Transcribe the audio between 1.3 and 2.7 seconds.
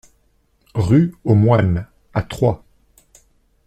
Moines à Troyes